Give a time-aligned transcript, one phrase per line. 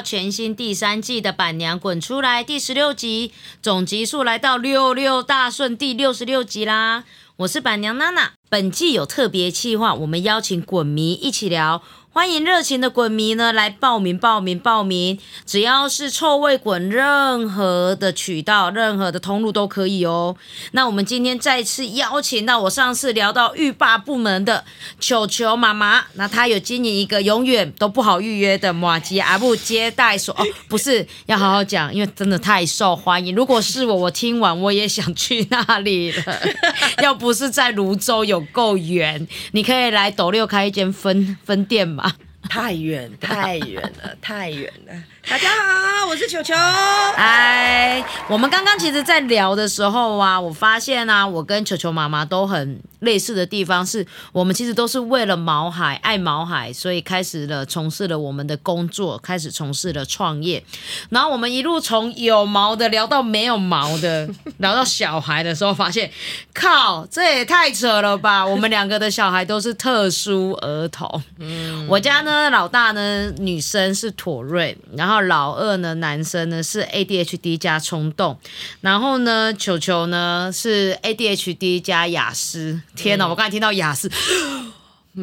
[0.00, 7.04] 全新第三季的《板娘滚出来》第十六集，总集数来到六六大顺第六十六集啦。
[7.36, 11.82] 我是板娘娜娜，本季有特别企划，我们邀请滚迷一起聊。
[12.10, 15.16] 欢迎热情的滚迷呢来报名报名报名，
[15.46, 20.34] 只要是臭味滚，任何的渠道、任何的通路都可以哦。
[20.72, 24.64] 那我们今天再次邀请到我上次聊到浴霸部门的
[24.98, 33.32] 球球妈妈，那她有经营一个永远都不好预约的马吉阿布接待所哦， 不是要好好讲，因为真的太受欢迎。
[33.32, 36.22] 如果是我，我听完我也想去那里了。
[37.00, 42.07] 要不是在泸州有够远，你可以来斗六开一间分分店嘛。
[42.48, 45.04] 太远太远了，太远了。
[45.30, 46.54] 大家好，我是球球。
[46.54, 60.64] 哎，我们刚刚其实，在聊的时候啊，我发现啊，我跟球球妈妈都很类似的地方，是我们其实都是为了毛海，爱毛海，所以开始了从事了我们的工作，开始从事了创业。
[61.10, 66.10] 然后我们一路从有毛的聊到没有毛的， 聊到小孩的时候，发现，
[66.54, 68.46] 靠，这也太扯了吧！
[68.46, 71.22] 我们两个的小孩都是特殊儿童。
[71.38, 75.17] 嗯，我家呢，老大呢，女生是妥瑞，然后。
[75.22, 78.38] 老二呢，男生呢是 ADHD 加冲动，
[78.80, 82.80] 然后呢，球球呢是 ADHD 加雅思。
[82.94, 84.10] 天哪，我刚才听到雅思，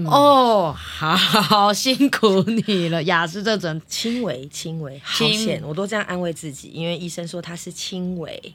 [0.05, 8.53] 哦，好辛苦你了，雅思这种轻微轻微，好险，我都这样安慰自己，因为医生说他是轻微，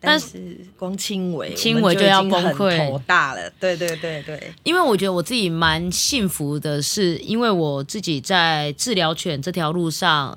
[0.00, 3.50] 但是光轻微，轻微就要崩溃，头大了。
[3.60, 10.36] 对对对对，因为我觉得我自己蛮幸福的，是因为我自己在治疗犬这条路上。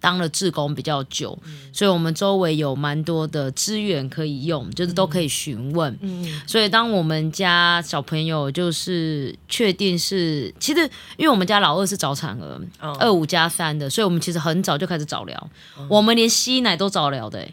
[0.00, 1.38] 当了志工比较久，
[1.72, 5.96] 所以我们周围有蛮多的资源可以用，就是都可以询问。
[6.00, 10.80] 嗯，所以当我们家小朋友就是确定是，其实
[11.16, 12.60] 因为我们家老二是早产儿，
[12.98, 15.50] 二五加三的，所以我们其实很早就开始早疗，
[15.88, 17.48] 我们连吸奶都早疗的。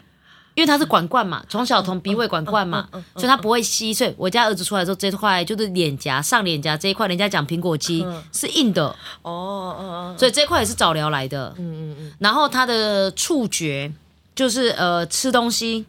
[0.56, 3.92] 因为他是管灌嘛，从小从鼻胃管灌嘛，所以他不会吸。
[3.92, 8.86] 所以我家儿子出来之后，这块就是脸颊上脸颊这一块，人家讲苹果肌是硬的
[9.20, 11.54] 哦哦，所以这块也是早疗来的。
[11.58, 12.12] 嗯嗯嗯。
[12.18, 13.92] 然后他的触觉
[14.34, 15.84] 就是呃吃东西。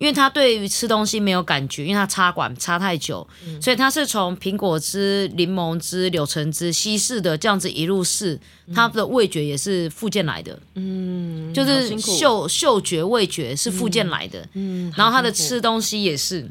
[0.00, 3.24] 因为他对于吃东西没有感觉，因为他插管插太久，
[3.60, 8.40] 所以他是从苹果汁、柠檬汁、柳橙汁稀释的这样子一路试，
[8.74, 16.50] 他的味觉也是附件来的，嗯，就是嗅嗅觉、味觉是附件来的，嗯，然后他的吃东西也是，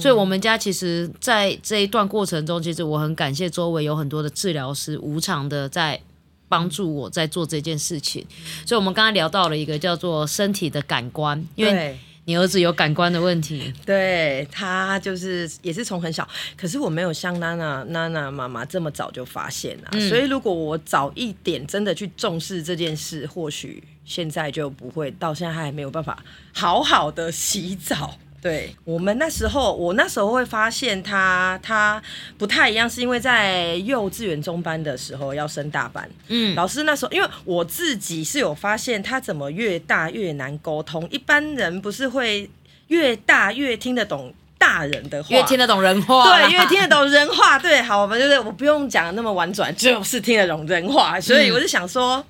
[0.00, 6.00] 所以我们家其实，在这一段过程中，其实我很感谢周围有很多的治疗师无偿的在
[6.48, 8.26] 帮助我在做这件事情，
[8.66, 11.96] 所以我们刚才聊到了一个叫做身体的感官，因为。
[12.28, 16.28] 你儿子有感官的问题，对他就是也是从很小，
[16.58, 26.22] 可是我没有像娜娜娜娜妈妈这么早就发现啊，所以如果我早一点真的去重视这件事，或许现在就不会到现在还没有办法
[26.52, 28.18] 好好的洗澡。
[28.40, 32.00] 对我们那时候，我那时候会发现他他
[32.36, 36.08] 不太一样，是因为在幼稚园中班的时候要升大班。
[36.28, 41.06] 嗯，老师那时候，因为我自己是有发现他怎么越大越难沟通。
[41.10, 42.48] 一般人不是会
[42.86, 47.58] 越大越听得懂大人的话，越听得懂人话，对，越听得懂人话。
[47.58, 51.20] 对，好，我们就是我不用讲那么婉转，就是听得懂人话。
[51.20, 52.24] 所以我就想说。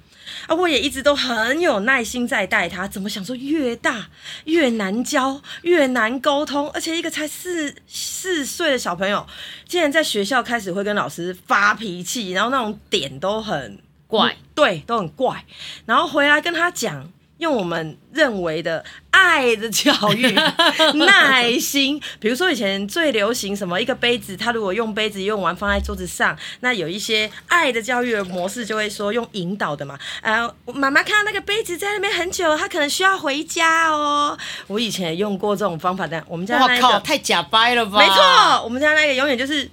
[0.47, 4.09] 啊，我也一直都很有耐心在带他，怎么想说越大
[4.45, 9.27] 越难教，越难沟通，而且一个才四四岁的小朋友，
[9.67, 15.45] 竟然在学校开始会跟老师发脾气，然后那种点都很怪，对，都很怪，
[15.87, 17.13] 然后回来跟他讲。
[17.39, 20.33] 用我们认为的爱的教育，
[21.07, 22.01] 耐心。
[22.19, 29.99] 比如说以前最流行什么，一个杯子，他如果用杯子用完放在桌子上，那有一些爱的教育的模式，就会说用引导的嘛。
[30.23, 34.37] 呃，妈妈看到那个杯子在那边很久，她可能需要回家哦。
[34.67, 37.99] 我以前也用过这种方法的，我们家那个太假掰了吧？
[37.99, 39.71] 没错，我们家那个永远就是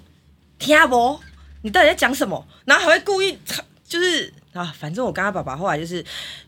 [0.60, 1.20] 听不，
[1.64, 2.48] 你到底在讲什么？
[2.66, 3.38] 然后还会故意
[3.88, 4.32] 就是
[4.62, 6.04] 啊，反正我跟他爸爸后来就是。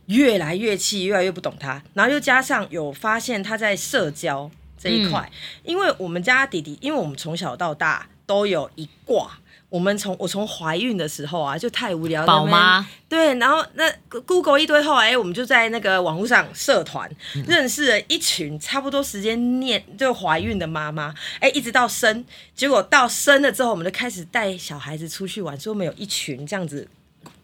[0.08, 4.50] 越来越气，越来越不懂他，然后又加上有发现他在社交
[4.82, 5.30] 这一块，
[5.66, 9.38] 因为我们家弟弟，因为我们从小到大都有一挂，
[9.68, 13.92] 我们从我从怀孕的时候啊，就太无聊，宝妈对，然后那
[14.26, 17.12] Google 一堆后来，我们就在那个网络上社团
[17.46, 22.24] 认识了一群差不多时间念就怀孕的妈妈，哎，一直到生，
[22.56, 26.88] 结果到生了之后，我们就开始带小孩子出去玩，所以我们有一群这样子。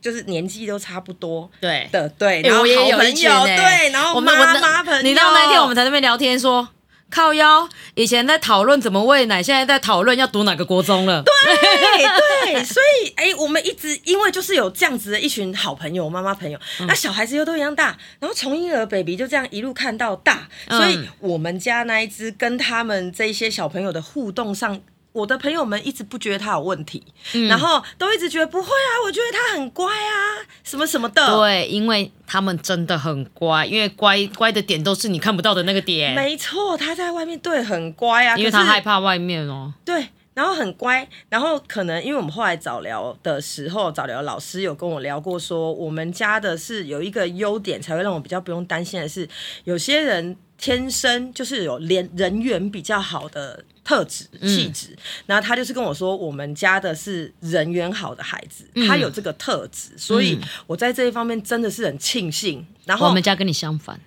[0.03, 6.67] 就是年纪都差不多，对的，对，然后好朋友，对，然后妈妈朋友，你知道那天我们在那边聊天说。
[7.09, 11.21] 靠腰，以前在讨论怎么喂奶，现在在讨论要读哪个国中了。
[11.21, 24.81] 对对，所以哎、我们一直因为就是有这样子的一群好朋友、妈妈朋友，嗯那小孩子又都一样大，然后从婴儿 baby 就这样一路看到大，嗯所以我们家那一只跟他们这一些小朋友的互动上。
[25.13, 31.37] 我的朋友们一直不觉得他有问题，嗯然后都一直觉得不会啊，我觉得他很乖啊，什么什么的。
[31.37, 39.71] 对，因为他们真的很乖，因为乖乖的点都是你看不到的那个点，没错，他在外面对很乖啊，因为他害怕外面哦。
[39.85, 49.29] 对，然后很乖，然后可能因为我们后来早聊的时候，早聊老师有跟我聊过说，我们家的是有一个优点，才会让我比较不用担心的是，
[49.65, 53.63] 有些人天生就是有连人缘比较好的。
[53.83, 62.65] 特质、气质，然后他就是跟我说，我们家的是人缘好的孩子，他有这个特质，所以我在这一方面真的是很庆幸。
[62.85, 63.99] 然后我们家跟你相反，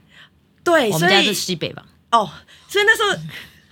[0.64, 1.86] 对，我们家是西北吧？
[2.10, 2.30] 哦，
[2.68, 3.22] 所以那时候，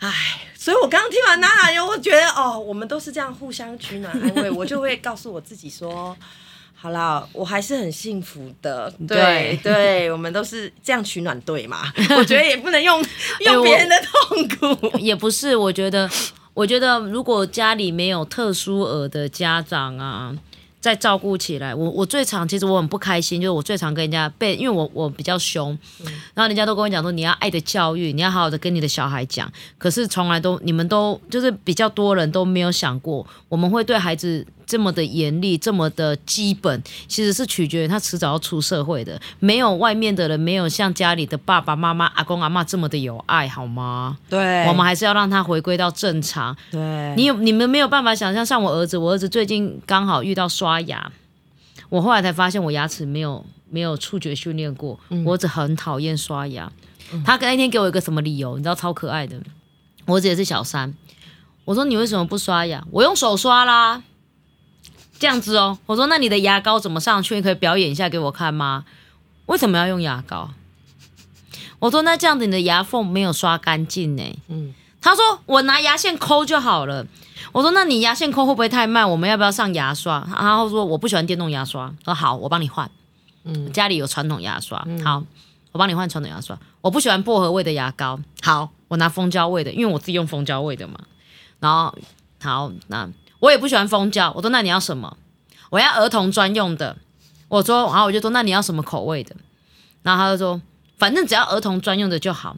[0.01, 6.17] 唉，所以我刚刚听完娜娜有，我觉得哦，我们都是这样互相取暖安慰，我就会告诉我自己说。
[6.85, 8.93] 好啦，我还是很幸福的。
[9.09, 11.91] 对对对，我们都是这样取暖队嘛。
[12.19, 13.03] 我觉得也不能用
[13.41, 14.99] 用别人的痛苦。
[15.01, 16.07] 也不是，我觉得，
[16.53, 20.37] 我觉得如果家里没有特殊儿的家长啊，
[20.79, 25.71] 在照顾起来，我我最常其实我很不开心，就是我最常跟人家被，因为我我比较凶，
[26.35, 34.47] 然后人家都跟我讲说你要爱的教育，你要好好的跟你的小孩讲，可是从来都你们都就是比较多人都没有想过，我们会对孩子。
[34.67, 39.21] 这么的严厉，这么的基本，其实是取决于他迟早要出社会的。
[39.39, 44.19] 没有外面的人，没有像家里的爸爸妈妈、阿公阿妈这么的有爱，好吗？
[44.29, 46.57] 对我们还是要让他回归到正常。
[46.71, 51.11] 对你有你们没有办法想象，像我儿子，我儿子最近刚好遇到刷牙，
[51.89, 56.71] 我后来才发现我牙齿没有没有触觉训练过，我儿子很讨厌刷牙。
[57.25, 59.37] 他那天给我一个什么理由，你知道超可爱的。
[60.07, 60.93] 我儿子也是小三，
[61.65, 62.85] 我说你为什么不刷牙？
[62.91, 64.03] 我用手刷啦。
[65.19, 67.35] 这样子哦，我说那你的牙膏怎么上去？
[67.37, 68.85] 你可以表演一下给我看吗？
[69.47, 70.51] 为什么要用牙膏？
[71.79, 74.23] 我说那这样子你的牙缝没有刷干净呢。
[74.49, 77.07] 嗯他说我拿牙线抠就好了。
[77.53, 79.09] 我说那你牙线抠会不会太慢？
[79.11, 80.27] 我们要不要上牙刷？
[80.33, 81.93] 然后说我不喜欢电动牙刷。
[82.05, 82.91] 说好，我帮你换。
[83.45, 85.23] 嗯家里有传统牙刷，好，
[85.73, 86.59] 我帮你换传统牙刷。
[86.81, 90.99] 我不喜欢薄荷味的牙膏，好，我拿蜂胶味的，因为我自己用蜂胶味的嘛。
[91.61, 91.95] 然后
[92.41, 93.07] 好，那
[93.45, 95.19] 我也不喜欢蜂胶，我说那你要什么？
[95.69, 96.97] 我要儿童专用的。
[97.49, 99.37] 我说，然后我就说那你要什么口味的？
[100.03, 100.63] 然后他就说
[100.97, 102.57] 反正只要儿童专用的就好。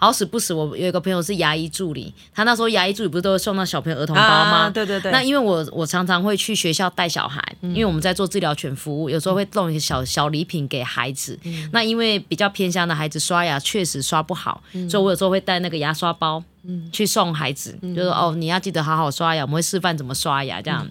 [0.00, 4.56] 好死不死，我有一个朋友是牙医助理，他那时候牙医助理不是都会送到小朋友儿童包吗？
[4.62, 11.38] 啊对对对，那因为我我常常会去学校带小孩，因为我们在做治疗犬服务，有时候会送一些小小礼品给孩子。
[11.70, 16.42] 那因为比较偏乡的孩子刷牙确实刷不好，所以我有时候会带那个牙刷包
[16.90, 20.88] 去送孩子，就说哦你要记得好好刷牙，我们会示范怎么刷牙这样，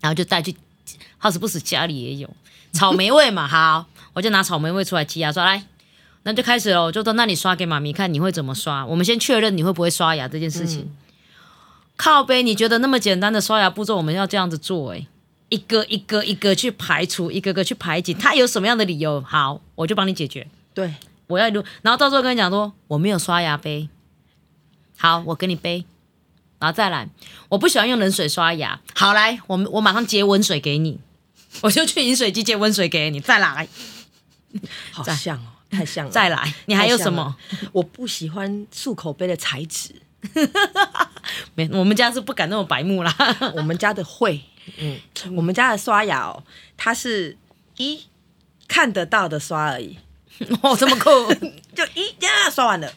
[0.00, 0.52] 然后就带去。
[1.16, 2.28] 好死不死家里也有
[2.72, 5.62] 草莓味嘛，好，我就拿草莓味出来挤牙刷来。
[6.24, 8.86] 那就开始了，我就说，那你刷给妈咪看，你会怎么刷？
[8.86, 10.94] 我们先确认你会不会刷牙这件事情。
[11.96, 15.06] 靠背，你觉得那么简单的刷牙步骤，我们要这样子做、欸？
[15.48, 19.20] 一个一个一个去排除，一个个去排挤，他有什么样的理由？
[19.20, 20.46] 好，我就帮你解决。
[20.72, 20.94] 对
[21.26, 23.88] 我要录，然后到时候跟你讲说我没有刷牙杯，
[24.96, 25.84] 好，我给你杯，
[26.58, 27.08] 然后再来，
[27.50, 30.98] 我不喜欢用冷水刷牙，好来，我们我马上接温水给你，
[31.60, 33.68] 我就去饮水机接温水给你，再来，
[34.90, 36.10] 好像哦，太像了。
[36.12, 37.34] 再来，你还有什么？
[37.72, 39.94] 我不喜欢漱口杯的材质，
[41.56, 43.12] 没，我们家是不敢那么白目啦。
[43.56, 44.40] 我们家的会，
[44.76, 45.00] 嗯，
[45.34, 46.44] 我们家的刷牙哦，
[46.76, 47.36] 它是
[47.78, 48.04] 一
[48.68, 49.96] 看得到的刷而已，
[50.62, 51.10] 哦，这么酷，
[51.74, 52.92] 就一呀刷完了，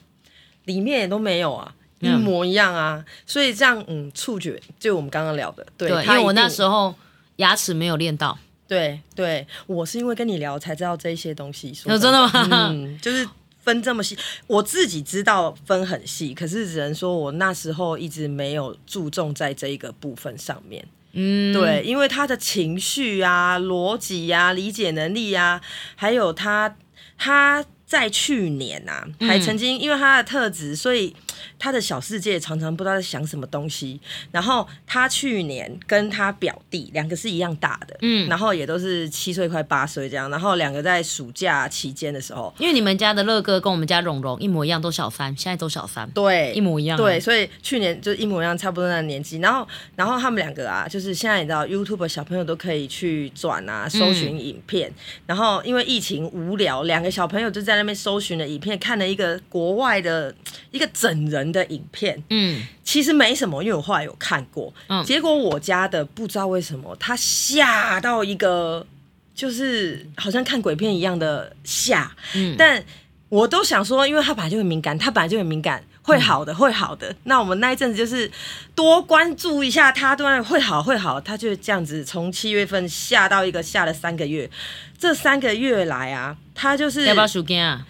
[0.65, 6.96] 里面也都没有啊，一嗯模一样啊，所以这样嗯，触觉就我们刚刚聊的，对，对，因为我那时候候
[7.38, 12.31] 牙齿没有练到，对对，我是因为跟你聊才知道这一些东西，说有真的吗
[12.72, 13.27] 嗯，就是。
[13.65, 20.88] 分这么细，我自己知道分很细，可是只能说我那时候一直没有注重在这一个部分上面。
[21.13, 25.60] 嗯，对，因为他的情绪啊、逻辑啊、理解能力啊，
[25.95, 26.77] 还有他
[27.17, 31.15] 他在去年啊，还曾经因为他的特质，所以
[31.58, 34.00] 他的小世界常常不知道在想什么东西。
[34.32, 40.30] 然后他去年跟他表弟两个是一样大的，嗯，然后也都是七岁快八岁这样。
[40.30, 47.01] 然后两个在暑假期间的时候，因为你们家的乐哥跟我们家蓉蓉一模一样，都小三，现在都小三，对，一模一样啊。
[47.01, 49.38] 对，所以去年就一模一样，差不多那个年纪。
[49.39, 54.92] 然后，然后他们两个啊，就是现在你知道，YouTube 小朋友都可以去转啊，搜寻影片。
[55.25, 60.34] 然后因为疫情无聊，两个小朋友就在那边搜寻了影片，看了一个国外的
[60.72, 64.74] 一个整整人的影片，嗯，其实没什么，因为我后来有看过。
[64.88, 68.86] 嗯结果我家的不知道为什么，他吓到一个，
[69.34, 72.12] 就是好像看鬼片一样的吓。
[72.34, 72.84] 嗯但
[73.29, 77.13] 我都想说，因为他本来就很敏感，他本来就很敏感，会好的，会好的。
[77.24, 78.32] 那我们那一阵子就是
[78.74, 81.20] 多关注一下他，对，会好，会好。
[81.20, 84.50] 他就这样子，从七月份吓到一个吓了三个月。
[84.98, 87.86] 这三个月来啊，他就是要不要输惊啊？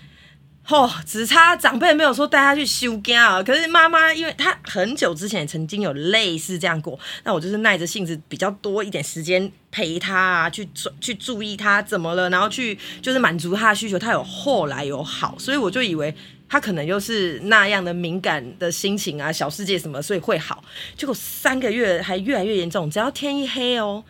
[0.68, 3.44] 哦，只差长辈没有说带他去修家啊。
[3.44, 10.68] 可是妈妈，因为她很久之前曾经有类似这样过，那我就是耐着性子比较多一点时间陪他啊，去
[11.00, 14.00] 去注意他怎么了，然后去就是满足他的需求。
[14.00, 16.14] 他有后来有好，所以我就以为
[16.50, 20.64] 他可能又是那样的敏感的心情啊，小世界什么，所以会好。
[20.98, 24.04] 结果三个月还越来越严重，只要天一黑哦，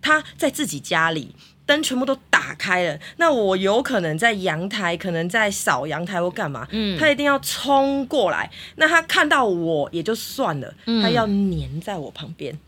[0.00, 1.34] 他在自己家里。
[1.68, 8.50] 灯全部都打开了，那我有可能在阳台，可能在扫阳台或干嘛，嗯他一定要冲过来。
[8.76, 12.58] 那他看到我也就算了，嗯他要黏在我旁边，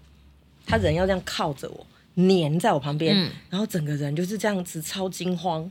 [0.67, 5.71] 他人要这样靠着我，黏在我旁边，嗯然后整个人就是这样子超惊慌。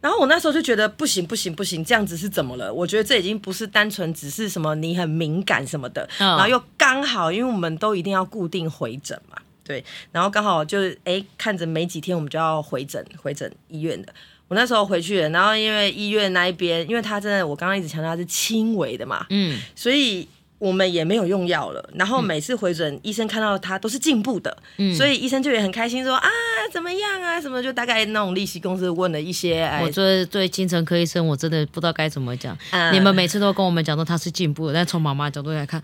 [0.00, 2.74] 然后我那时候就觉得不行不行不行，这样子是怎么了？
[2.74, 14.14] 我觉得这已经不是单纯只是什么你很敏感什么的，嗯然后又刚好因为我们都一定要固定回诊嘛，对，然后刚好就是哎看着没几天我们就要回诊回诊医院的。
[14.46, 20.28] 我那时候回去了，然后因为医院那一边，因为他真的我刚刚一直强调他是轻微的嘛，嗯，所以
[20.58, 21.90] 我们也没有用药了。
[21.94, 26.28] 然后每次回诊，医生看到他都是进步的，嗯所以医生就也很开心说啊
[26.70, 32.56] 怎么样啊什么，就大概那种利息公司问了一些，哎我，对对精神科医生，我真的不知道该怎么讲。
[32.70, 35.82] 嗯你们每次都跟我们讲说他是进步的，但从妈妈角度来看，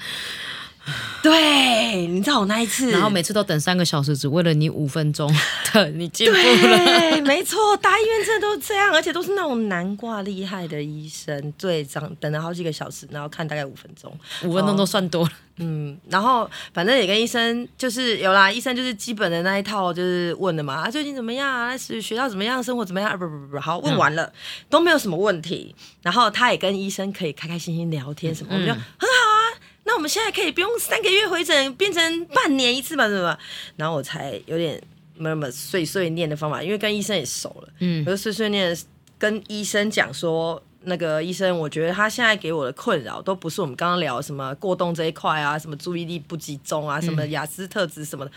[1.22, 5.30] 对，你知道我那一次，然后每次都等三个小时，只为了你五分钟
[5.72, 6.40] 的你进步了。
[6.40, 14.10] 对，没错，大医院真的都这样，而且都是那种难挂厉害的医生，最长等了好几个小时，然后看大概五分钟，
[14.44, 15.30] 五分钟都算多了。
[15.62, 24.32] 嗯，然后反正也跟医生就是有啦，医生就是基本的那一套就是问的嘛，啊最近怎么样啊，是学校怎么样，生活怎么样，啊、不不不不，好问完了、
[24.70, 29.59] 都没有什么问题，然后他也跟医生可以开开心心聊天什么，我们就很好啊。
[29.90, 33.36] 那我们现在可以不用三个月回诊，变成半年一次吧，是吧？
[33.74, 34.80] 然后我才有点
[35.16, 38.76] 那么碎碎念的方法，因为跟医生也熟了，嗯我就碎碎念
[39.18, 48.30] 跟医生讲说，那个医生，我觉得他现在给我的困扰都不是我们刚刚聊什么过动这一块啊，什么注意力不集中啊，什么雅思特质什么的。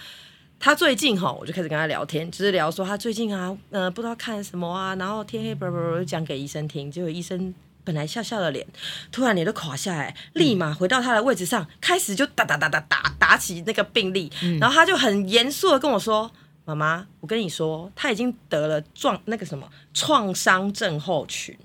[0.60, 7.54] 他最近哈，我就开始跟他聊天，就是聊说他最近啊，呃，不知道看什么啊，然后天黑不不不讲给医生听，结果医生
[7.84, 8.66] 本来笑笑的脸，
[9.12, 16.32] 突然脸都垮下来，立马回到他的位置上，开始就打打打打打打起那个病历，然后他就很严肃的跟我说
[16.66, 21.58] ：“妈妈，我跟你说，他已经得了撞那个什么创伤症候群。”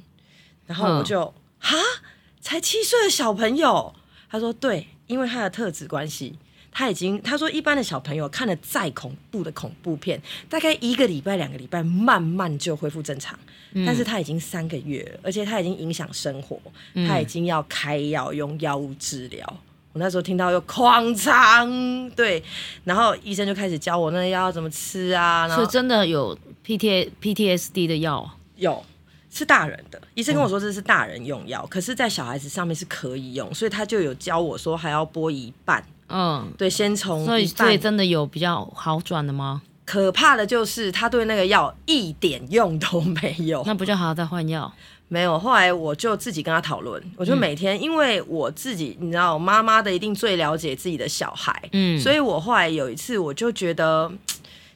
[0.66, 1.76] 然后我就哈，
[2.40, 3.94] 才七岁的小朋友，
[4.30, 6.38] 他说对，因为他的特质关系。
[6.78, 13.36] 他已经他说，一般的小朋友看了再恐怖的恐怖片，大概一个礼拜、两个礼拜，慢慢就恢复正常。
[13.84, 16.56] 但是他已经三个月了，而且他已经影响生活，
[17.08, 19.44] 他已经要开药用药物治疗。
[19.92, 22.40] 我那时候听到又狂肠，对，
[22.84, 28.86] 然后医生就开始教我那个药要怎么吃啊，然后所以真的有 P T P T S D 的药，有
[29.28, 37.46] 是大人的，医生跟我说这是大人用药，可是，在小孩子上面是可以用，所以他就有教我说还要拨一半，嗯，对，先从所以。
[37.46, 39.62] 所以真的有比较好转的吗？
[39.84, 44.70] 可怕的就是他对那个药一点用都没有，那不就还要再换药？
[45.08, 45.38] 没有。
[45.38, 54.12] 后来我就自己跟他讨论，我就每天，因为我自己，你知道，妈妈的一定最了解自己的小孩，嗯，所以我后来有一次，我就觉得，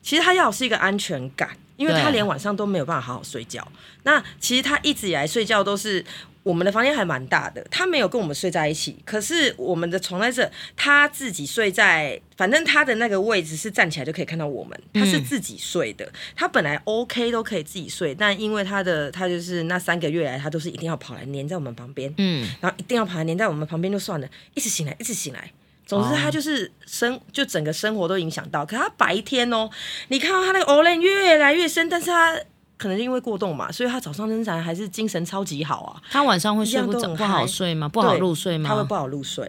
[0.01, 3.67] 其实他要是一个安全感，因为他连晚上都没有办法好好睡觉。
[4.05, 6.03] 那其实他一直以来睡觉都是。
[6.43, 16.11] 我们的房间还蛮大的，他没有跟我们睡在一起，可是我们的床在这，他自己睡在，反正他的那个位置是站起来就可以看到我们，他是自己睡的。
[16.35, 25.51] 他本来 OK 都可以自己睡，但因为他的他就是那三个月来，他都是一定要跑来黏在我们旁边，嗯，然后一定要跑来黏在我们旁边就算了，一直醒来，一直醒来。
[25.85, 28.65] 总之，他就是生就整个生活都影响到。
[28.65, 29.69] 可他白天哦，
[30.09, 32.35] 你看到他那个 o l e 越来越深，但是他
[32.83, 37.89] 可能是因为过动嘛，所以他早上仍然还是精神超级好啊，他晚上会睡不一样都很着不好睡吗？
[37.89, 38.69] 不好入睡吗？
[38.69, 39.49] 他会不好入睡。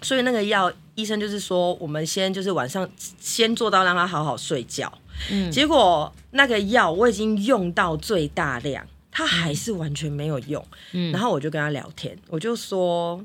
[0.00, 2.88] 所以那个药，医生就是说，我们先就是晚上
[3.20, 4.92] 先做到让他好好睡觉。
[5.30, 10.64] 嗯结果那个药我已经用到最大量，他还是完全没有用。
[10.92, 13.24] 嗯然后我就跟他聊天，我就说：“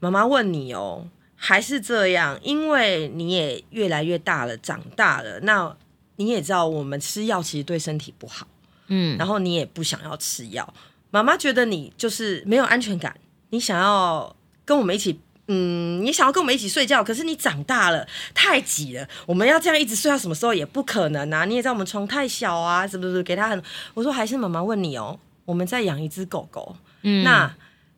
[0.00, 1.06] 妈妈问你哦，
[1.36, 2.38] 还是这样？
[2.42, 5.76] 因为你也越来越大了，长大了，那
[6.16, 8.46] 你也知道我们吃药其实对身体不好。”
[8.88, 10.74] 嗯，然后你也不想要吃药，
[11.10, 13.16] 妈妈觉得你就是没有安全感，
[13.50, 15.20] 你想要跟我们一起。
[15.48, 19.06] 嗯，你想要跟我们一起睡觉，可是你长大了，太挤了。
[19.26, 21.44] 我们要这样一直睡到什么时候也不可能啊！
[21.44, 23.20] 你也知道我们床太小啊，是不是？
[23.24, 27.52] 给他很，我说还是妈妈问你哦，我们再养一只狗狗，嗯那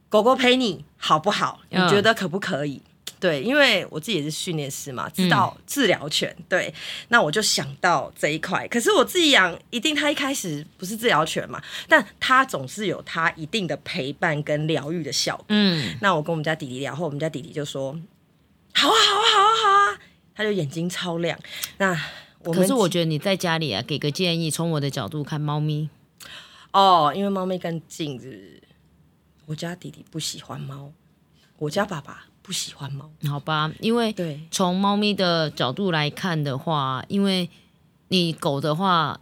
[0.08, 1.60] 狗狗陪你好不好？
[1.68, 2.80] 你嗯觉得可不可以？
[3.24, 6.36] 对，因为我自己也是训练师嘛，知道治疗犬。
[6.46, 6.74] 对，
[7.08, 8.68] 那我就想到这一块。
[8.68, 15.46] 可是我自己养，一定它一开始不是治疗犬嘛，但它总是有它一定的陪伴跟疗愈的效果。
[15.48, 17.98] 嗯，那我跟我们家弟弟聊后，我们家弟弟就说
[18.76, 19.98] ：“好啊，好啊，好啊，好啊！”
[20.36, 21.38] 他就眼睛超亮。
[21.78, 21.98] 那
[22.40, 25.88] 我们可是我觉得你在家里啊，给个建议，从我的角度看，猫咪，
[26.72, 28.62] 哦，因为猫咪更近，是不是？
[29.46, 30.92] 我家弟弟不喜欢猫，
[31.56, 33.10] 我家爸爸不喜欢猫。
[33.26, 37.48] 好吧，因为对，从猫咪的角度来看的话，因为
[38.08, 39.18] 你狗的话，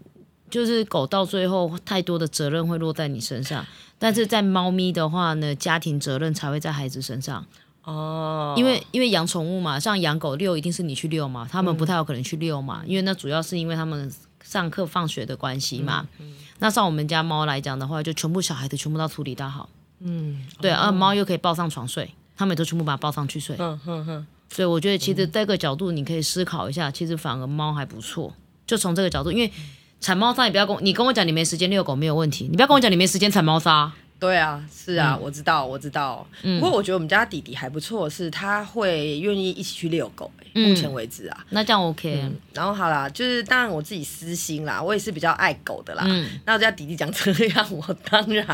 [0.51, 3.65] 就是狗到最后太多的责任会落在你身上，
[3.97, 7.47] 但是在猫咪的话呢，家庭责任才会在孩子身上。
[7.85, 12.65] 哦，因为因为养宠物嘛，像养狗遛一定是你去遛嘛，他们不太有可能去遛嗯。
[12.65, 14.13] 嘛，因为那主要是因为他们
[14.43, 16.07] 上课放学的关系嘛。
[16.19, 23.55] 嗯那像我们家猫来讲的话，就全部小孩子全部都处理到好，嗯，对啊，猫又可以抱上床睡，他们也都全部把它抱上去睡。
[23.59, 28.35] 嗯哼哼，所以我觉得其实这个角度你可以思考一下，其实反而猫还不错。
[28.67, 29.53] 就从这个角度，因为
[30.01, 33.93] 铲猫砂，你不要跟我你跟我讲你没时间遛狗没有问题，你不要跟我讲你没时间铲猫砂。
[34.23, 36.25] 对啊，是啊，我知道，我知道。
[36.43, 41.47] 不过我觉得我们家弟弟还不错，是他会愿意一起去遛狗、欸目前为止啊。
[41.49, 46.05] 那这样 OK，、然后好啦，就是当然我自己私心啦，我也是比较爱狗的啦。
[46.07, 48.47] 嗯那我家弟弟讲这样，我当然，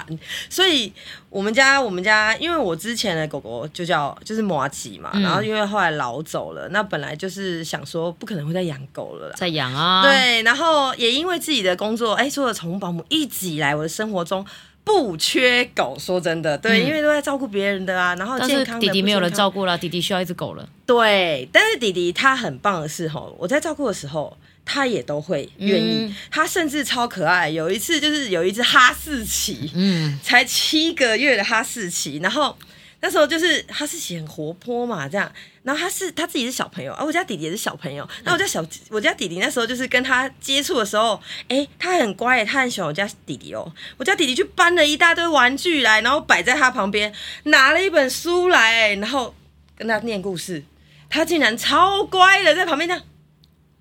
[0.49, 0.91] 所以
[1.29, 9.35] 我们家我们家，因为我之前的狗狗就叫就是摩吉嘛，然后因为后来老走了，那本来就是想说不可能会再养狗了啦。
[9.37, 14.47] 在养啊，，对，然后也因为自己的工作，哎，做了宠物保姆，一直以来我的生活中
[14.89, 15.97] 不缺狗。
[15.97, 20.69] 说真的，对，因为都在照顾别人的啊，然后健康的弟弟没有人照顾了，弟弟需要一只狗了。
[20.87, 27.51] 对，但是弟弟他很棒的是吼，我在照顾的时候，他也都会愿意，嗯他甚至超可爱。
[27.51, 32.57] 有一次就是有一只哈士奇，嗯，才七个月的哈士奇，然后
[33.01, 35.33] 那时候就是他是很活泼嘛，这样，
[35.63, 47.13] 然后他是他自己是小朋友，啊，我家弟弟也是小朋友，那我家小我家弟弟那时候就是跟他接触的时候，哎，他很乖，他很喜欢我家弟弟哦，我家弟弟去搬了一大堆玩具来，然后摆在他旁边，
[47.45, 49.35] 拿了一本书来，然后
[49.77, 50.65] 跟他念故事，
[51.09, 53.05] 他竟然超乖的在旁边这样。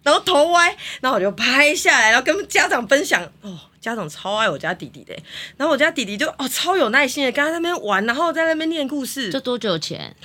[0.08, 3.22] 然后头歪，然后我就拍下来，然后跟家长分享。
[3.42, 5.14] 哦，家长超爱我家弟弟的，
[5.58, 9.38] 然后我家弟弟就哦超有耐心的跟他那边玩，然后在那边念故事这。
[9.42, 10.16] 多久前？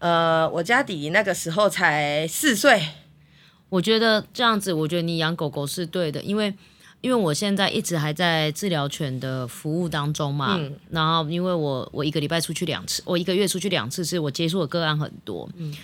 [0.00, 2.88] 呃，我家弟弟那个时候才四岁，
[3.70, 6.52] 我觉得这样子，我觉得你养狗狗是对的，因为
[7.00, 15.48] 因为我现在一直还在治疗犬的服务当中嘛，嗯然后因为我我一个礼拜出去两次，我一个月出去两次，是我接触的个案很多。
[15.56, 15.74] 嗯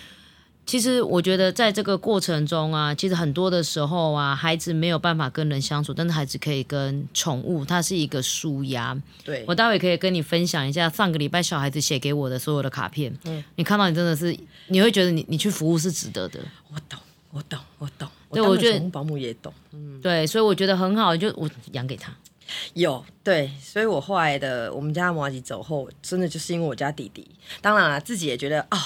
[0.73, 8.99] 其实我觉得在这个过程中啊，其实很多的时候啊，孩子没有办法跟人相处，但是孩子可以跟宠物，它是一个舒压。
[9.23, 16.39] 对我待会可以跟你分享一下上个礼拜小孩子写给我的所有的卡片，嗯你看到你真的是你会觉得你你去服务是值得的。
[16.71, 18.09] 我懂，我懂，我懂。
[18.31, 22.11] 对我觉得宠物保姆也懂，嗯对，所以我觉得很好，就我养给他。
[22.73, 27.29] 有对，所以我后来的我们家摩吉走后，真的就是因为我家弟弟，
[27.61, 28.77] 当然了，自己也觉得哦，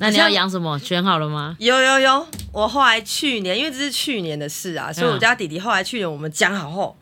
[0.00, 0.78] 那你要养什么？
[0.78, 1.56] 选好了吗？
[1.58, 6.96] 有有有，我后来去年，因为这是去年的事啊，所以我家弟弟后来去年我们讲好后，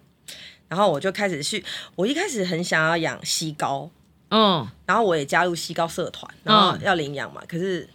[0.68, 1.62] 然后我就开始去，
[1.94, 3.90] 我一开始很想要养西高，
[4.30, 7.86] 嗯，然后我也加入西高社团，然后要领养嘛，可是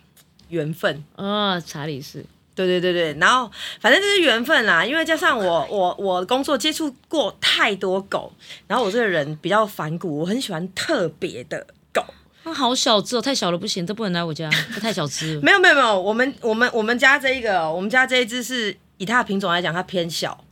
[0.50, 8.32] 缘分，呃，查理是，对对对对，然后反正就是缘分啦，因为加上我我我工作接触过太多狗，
[8.68, 11.66] 然后我这个人比较反骨，我很喜欢特别的
[12.44, 12.52] 狗。
[12.52, 15.42] 啊，好小只哦，太小了不行，这不能来我家， 它太小只了。
[15.42, 20.44] 没有没有没有，我们我们我们家这一个，我们家这一只是以它的品种来讲，它偏小。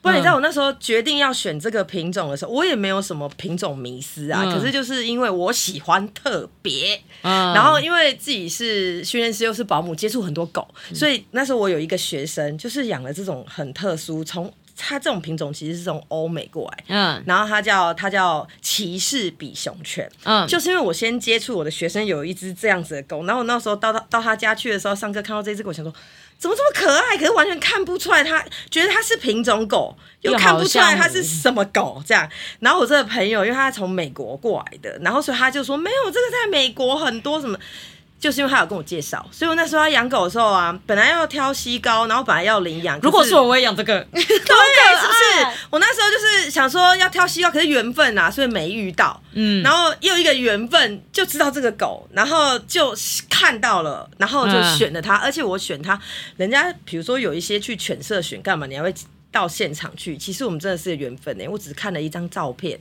[0.00, 4.42] 不然你知道我那时候决定要选这个品种的时候，我也没有什么品种迷思啊。
[4.44, 20.10] 嗯可是就是因为我喜欢特别，嗯，然后因为自己是训练师又是保姆，接触很多狗，所以那时候我有一个学生就是养了这种很特殊，从它这种品种其实是从欧美过来，嗯然后它叫它叫骑士比熊犬。
[20.24, 25.92] 嗯，就是因为我先接触我的学生有一只这样子的狗，然后我那时候到他到他家去的时候，上课看到这只狗，我想说
[26.38, 32.28] 怎么这么可爱，可是完全看不出来它，觉得它是品种狗，又又看不出来它是什么狗这样。
[32.60, 37.58] 然后我这个朋友，因为他从美国过来的，然后所以他就说没有这个在美国很多什么。
[38.22, 42.96] 就是因为他有跟我介绍，所以我那时候要养狗的时候啊，本来要挑西高，然后本来要领养。
[43.00, 43.98] 如果可是我，我也养这个。
[44.14, 45.58] 对，是不是？
[45.70, 49.20] 我那时候就是想说要挑西高，可是缘分啊，所以没遇到。
[49.32, 52.94] 嗯，然后又一个缘分，就知道这个狗，然后就
[53.28, 55.16] 看到了，然后就选了它。
[55.16, 56.00] 而且我选它，
[56.36, 58.94] 人家比如说有一些去犬舍选干嘛，你还会
[59.32, 60.16] 到现场去。
[60.16, 62.78] 其实我们真的是缘分呢，我只看了一张照片。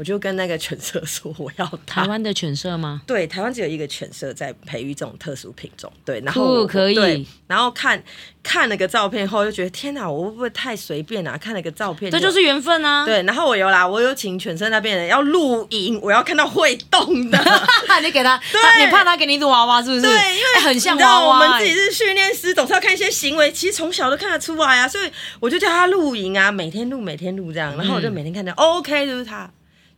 [0.00, 3.02] 我就跟那个犬舍说我要 台湾的犬舍吗？
[3.06, 5.92] 对，台湾只有一个犬舍在培育这种特殊品种。
[6.06, 8.02] 对，然后可以，然后看
[8.42, 11.36] 看了个照片后，就觉得天哪，我会不会太随便啊？
[11.36, 13.04] 看了个照片，这就是缘分啊。
[13.04, 17.38] 对，然后我有啦，我有请犬舍那边人要录影，我要看到会动的。
[18.02, 20.00] 你给他， 对，你怕他给你录娃娃是不是？
[20.00, 21.28] 对，因为很像娃娃。
[21.28, 24.88] 我们自己是训练师，总是要看一些行为，其实从小都看得出来啊。
[24.88, 25.10] 所以
[25.40, 29.50] 我就叫他录影啊，每天录，每天录这样，然后我就每天看到 OK，就是他。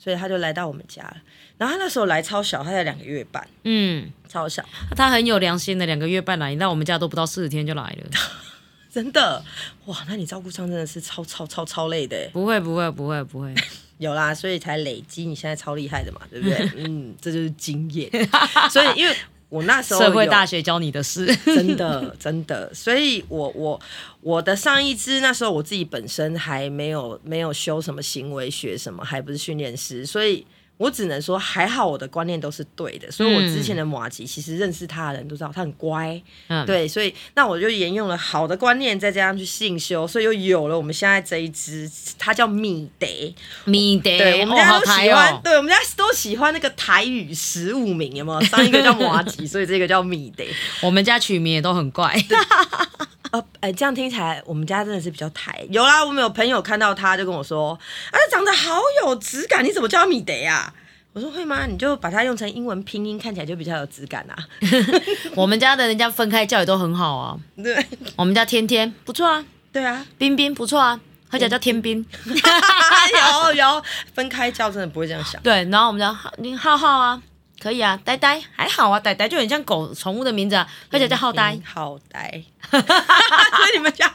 [0.03, 1.17] 所以他就来到我们家了，
[1.57, 4.65] 然后他那时候来超小，他才两个月半，嗯，超小，
[4.97, 8.11] 他很有良心的，两个月半来，你到我们家都不到四十天就来了，
[8.91, 9.45] 真的，
[9.85, 13.55] 哇，那你照顾上真的是超超超超累的，不会不会不会不会，
[13.99, 16.71] 有啦，所以才累积你现在超厉害的嘛，对不对？
[16.77, 18.11] 嗯，这就是经验，
[18.71, 19.17] 所以因为。
[19.53, 23.79] 我那时候社会大学教你的事，真的真的，所以我我
[24.23, 30.47] 我的上一支那时候我自己本身还没有没有修什么行为学什么，还不是训练师，所以。
[30.79, 43.07] 我只能说还好，我的观念都是对的，所以我之前的马吉其实认识他的人都知道他很乖，嗯，对，所以那我就沿用了好的观念，再加上去信修，所以又有了我们现在这一只，它叫米德，
[43.65, 48.41] 米德，对，我们家都喜欢，对，我们家都喜欢那个台语十五名，有没有？
[48.49, 50.43] 上一个叫马吉， 所以这个叫米德，
[50.83, 52.13] 我们家取名也都很怪。
[53.31, 55.65] 呃， 哎，这样听起来，我们家真的是比较台。
[55.71, 57.79] 有啦，我们有朋友看到他就跟我说
[58.11, 60.72] ：“啊，长得好有质感，你怎么叫米德呀？”
[61.15, 61.67] 我说：“会吗？
[61.67, 64.37] 你就把它用成英文拼音，看起来就比较有质感啊。
[65.37, 67.39] ”我们家的人家分开叫也都很好啊。
[67.63, 69.45] 对，我们家天天不错啊。
[69.73, 70.99] 对啊，冰冰不错啊，
[71.31, 72.05] 他叫叫天冰。
[72.25, 73.83] 有有，
[74.15, 75.41] 分开叫真的不会这样想。
[75.43, 77.23] 对，然后我们家你浩浩啊。
[77.61, 82.43] 可以啊，呆呆还好啊，呆呆就很像狗宠物的名字啊，而且叫浩呆，浩呆。
[82.69, 84.13] 所以你们家，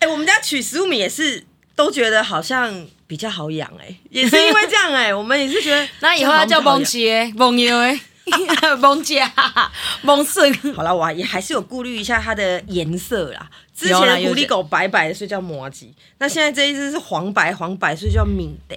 [0.00, 8.00] 哎，我们家取食物名也是都觉得好像比较好养，哎，也是因为这样，哎， 我们也是觉得，那以后要叫蒙奇，蒙牛哎。
[8.80, 9.30] 蒙家
[10.00, 13.50] 蒙顺，好了，我也还是有顾虑一下它的颜色啦。
[13.76, 15.92] 之前的狐狸狗白白的，所以叫摩吉。
[16.16, 18.74] 那现在这一只是黄白黄白，所以叫米德。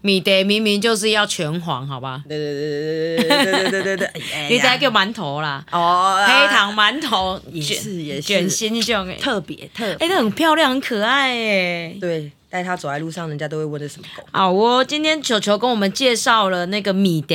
[0.00, 2.22] 米德明明就是要全黄，好吧？
[2.26, 4.48] 对对对对对对对对对对。
[4.48, 12.32] 你再叫馒头啦，哦，黑糖馒头也是也是卷心种，特别特，哎，它很漂亮，很可爱，哎，对。
[12.48, 14.22] 带他走在路上，人家都会问这什么狗。
[14.32, 17.34] 好，我今天球球跟我们介绍了那个米德，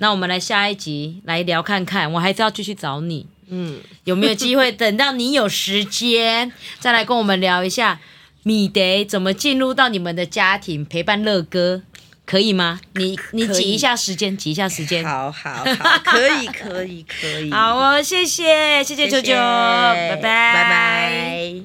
[0.00, 2.12] 那我们来下一集来聊看看。
[2.12, 8.00] 我还是要继续找你，嗯，有没有机会等到你有时间再来跟我们聊一下
[8.42, 11.82] 米德怎么进入到你们的家庭陪伴乐哥，
[12.26, 12.80] 可以吗？
[12.94, 15.04] 你你挤一下时间，挤一下时间。
[15.04, 17.50] 好好好，可以可以可以。
[17.54, 21.62] 好哦，谢谢谢谢球球，拜拜拜拜。